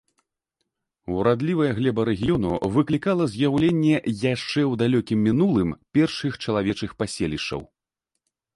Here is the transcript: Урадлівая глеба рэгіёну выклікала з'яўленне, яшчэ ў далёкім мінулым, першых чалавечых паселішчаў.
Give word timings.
Урадлівая 1.15 1.67
глеба 1.79 2.05
рэгіёну 2.09 2.51
выклікала 2.77 3.23
з'яўленне, 3.33 3.91
яшчэ 4.33 4.61
ў 4.71 4.73
далёкім 4.85 5.19
мінулым, 5.29 5.69
першых 5.99 6.33
чалавечых 6.47 6.91
паселішчаў. 7.03 7.61